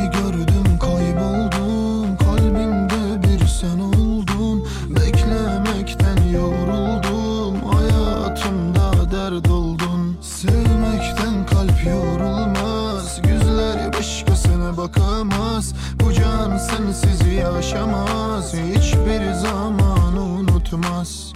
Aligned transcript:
Hayatımda 9.23 9.43
dert 9.43 9.51
oldun 9.51 10.17
Sevmekten 10.21 11.45
kalp 11.45 11.85
yorulmaz. 11.85 13.19
Yüzler 13.27 13.93
başkasına 13.93 14.77
bakamaz. 14.77 15.73
Bu 15.99 16.13
can 16.13 16.57
sensiz 16.57 17.33
yaşamaz. 17.33 18.53
Hiçbir 18.53 19.33
zaman 19.33 20.17
unutmaz 20.17 21.32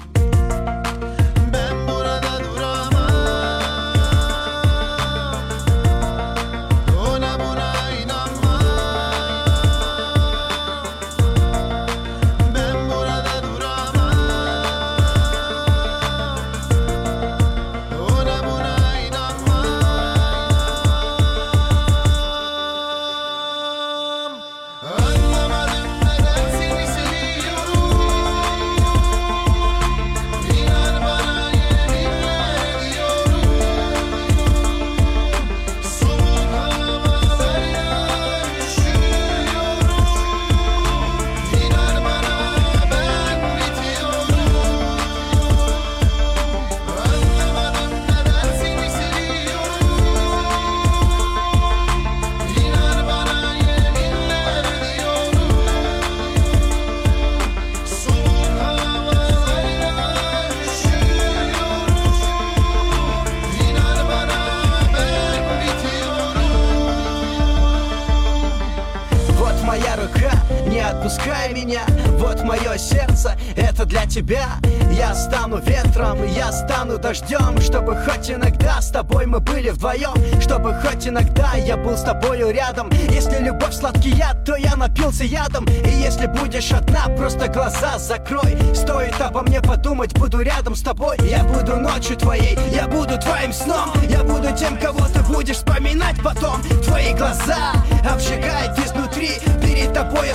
Вот 72.38 72.46
мое 72.46 72.78
сердце, 72.78 73.36
это 73.56 73.86
для 73.86 74.06
тебя. 74.06 74.48
Я 74.92 75.16
стану 75.16 75.58
ветром, 75.58 76.24
я 76.36 76.52
стану 76.52 76.98
дождем 76.98 77.60
Чтобы 77.62 77.96
хоть 77.96 78.32
иногда 78.32 78.82
с 78.82 78.90
тобой 78.90 79.26
мы 79.28 79.40
были 79.40 79.70
вдвоем 79.70 80.16
Чтобы 80.42 80.74
хоть 80.82 81.08
иногда 81.08 81.54
я 81.54 81.78
был 81.78 81.96
с 81.96 82.02
тобою 82.02 82.52
рядом. 82.52 82.90
Если 83.10 83.38
любовь 83.44 83.74
сладкий 83.74 84.12
яд, 84.12 84.44
то 84.46 84.56
я 84.56 84.76
напился 84.76 85.24
ядом. 85.24 85.66
И 85.66 85.90
если 85.90 86.28
будешь 86.28 86.72
одна, 86.72 87.08
просто 87.16 87.48
глаза 87.48 87.98
закрой. 87.98 88.58
Стоит 88.74 89.20
обо 89.20 89.42
мне 89.42 89.62
подумать, 89.62 90.14
буду 90.14 90.42
рядом 90.42 90.76
с 90.76 90.82
тобой. 90.82 91.18
Я 91.22 91.44
буду 91.44 91.76
ночью 91.78 92.18
твоей, 92.18 92.58
я 92.72 92.88
буду 92.88 93.18
твоим 93.20 93.54
сном. 93.54 93.92
Я 94.10 94.24
буду 94.24 94.56
тем, 94.56 94.78
кого 94.80 95.08
ты 95.08 95.22
будешь 95.24 95.58
вспоминать 95.58 96.16
потом. 96.24 96.62
Твои 96.84 97.14
глаза 97.14 97.74
обжигают 98.10 98.77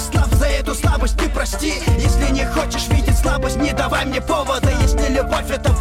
Слаб 0.03 0.35
за 0.35 0.47
эту 0.47 0.75
слабость, 0.75 1.17
ты 1.17 1.29
прости. 1.29 1.75
Если 1.99 2.33
не 2.33 2.45
хочешь 2.45 2.89
видеть 2.89 3.17
слабость, 3.19 3.57
не 3.57 3.73
давай 3.73 4.05
мне 4.05 4.21
повода. 4.21 4.69
Если 4.83 5.13
любовь 5.13 5.51
это 5.51 5.72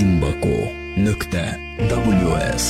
Zimbako 0.00 0.70
në 0.96 1.12
këte 1.20 1.42
WS. 1.90 2.68